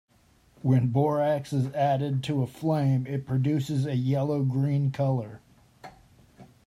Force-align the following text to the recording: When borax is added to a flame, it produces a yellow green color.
When 0.63 0.87
borax 0.87 1.53
is 1.53 1.67
added 1.75 2.23
to 2.23 2.41
a 2.41 2.47
flame, 2.47 3.05
it 3.05 3.27
produces 3.27 3.85
a 3.85 3.93
yellow 3.95 4.41
green 4.43 4.89
color. 4.89 5.41